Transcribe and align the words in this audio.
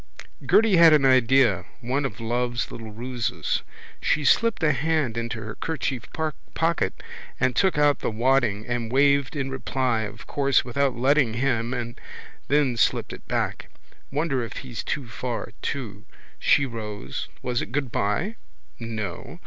Gerty 0.43 0.77
had 0.77 0.93
an 0.93 1.05
idea, 1.05 1.63
one 1.79 2.05
of 2.05 2.19
love's 2.19 2.71
little 2.71 2.89
ruses. 2.89 3.61
She 4.01 4.25
slipped 4.25 4.63
a 4.63 4.71
hand 4.71 5.15
into 5.15 5.41
her 5.43 5.53
kerchief 5.53 6.05
pocket 6.55 7.03
and 7.39 7.55
took 7.55 7.77
out 7.77 7.99
the 7.99 8.09
wadding 8.09 8.65
and 8.65 8.91
waved 8.91 9.35
in 9.35 9.51
reply 9.51 10.01
of 10.01 10.25
course 10.25 10.65
without 10.65 10.95
letting 10.97 11.35
him 11.35 11.71
and 11.71 12.01
then 12.47 12.77
slipped 12.77 13.13
it 13.13 13.27
back. 13.27 13.67
Wonder 14.09 14.41
if 14.43 14.53
he's 14.65 14.83
too 14.83 15.07
far 15.07 15.51
to. 15.61 16.03
She 16.39 16.65
rose. 16.65 17.27
Was 17.43 17.61
it 17.61 17.71
goodbye? 17.71 18.37
No. 18.79 19.39